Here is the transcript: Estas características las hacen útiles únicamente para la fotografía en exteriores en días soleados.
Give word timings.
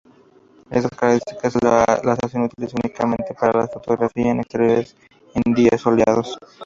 Estas 0.71 0.97
características 0.97 1.59
las 2.03 2.17
hacen 2.23 2.41
útiles 2.45 2.73
únicamente 2.73 3.35
para 3.39 3.59
la 3.61 3.67
fotografía 3.67 4.31
en 4.31 4.39
exteriores 4.39 4.95
en 5.35 5.53
días 5.53 5.79
soleados. 5.79 6.39